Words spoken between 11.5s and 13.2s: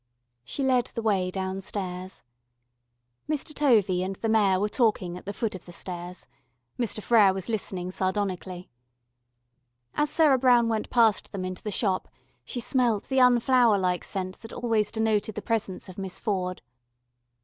the Shop, she smelt the